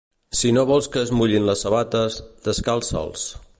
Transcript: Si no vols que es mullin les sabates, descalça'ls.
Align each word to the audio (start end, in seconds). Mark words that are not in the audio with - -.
Si 0.37 0.53
no 0.57 0.63
vols 0.69 0.87
que 0.95 1.03
es 1.07 1.11
mullin 1.19 1.45
les 1.51 1.63
sabates, 1.67 2.19
descalça'ls. 2.49 3.31